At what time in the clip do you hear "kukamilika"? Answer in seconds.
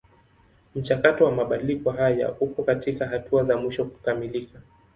3.85-4.61